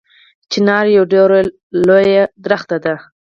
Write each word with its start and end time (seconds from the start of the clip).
چنار 0.51 0.85
یوه 0.95 1.07
ډیره 1.11 1.39
لویه 1.87 2.23
ونه 2.45 2.75
ده 2.83 2.93